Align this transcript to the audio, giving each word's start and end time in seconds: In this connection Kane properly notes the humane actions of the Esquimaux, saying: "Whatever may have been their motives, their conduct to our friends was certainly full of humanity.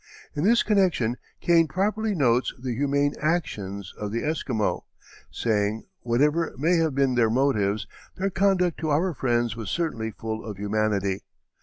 In 0.35 0.43
this 0.43 0.63
connection 0.63 1.17
Kane 1.41 1.67
properly 1.67 2.15
notes 2.15 2.55
the 2.57 2.73
humane 2.73 3.13
actions 3.21 3.93
of 3.99 4.11
the 4.11 4.23
Esquimaux, 4.23 4.83
saying: 5.29 5.83
"Whatever 5.99 6.55
may 6.57 6.77
have 6.77 6.95
been 6.95 7.13
their 7.13 7.29
motives, 7.29 7.85
their 8.17 8.31
conduct 8.31 8.79
to 8.79 8.89
our 8.89 9.13
friends 9.13 9.55
was 9.55 9.69
certainly 9.69 10.09
full 10.09 10.43
of 10.43 10.57
humanity. 10.57 11.21